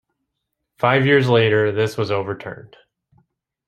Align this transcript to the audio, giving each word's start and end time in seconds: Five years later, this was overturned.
Five 0.79 1.05
years 1.05 1.29
later, 1.29 1.71
this 1.71 1.95
was 1.95 2.09
overturned. 2.09 2.75